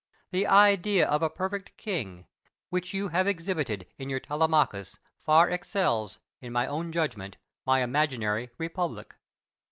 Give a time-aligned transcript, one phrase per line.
[0.31, 2.25] The idea of a perfect king,
[2.71, 8.49] which you have exhibited in your "Telemachus," far excels, in my own judgment, my imaginary
[8.57, 9.13] "Republic."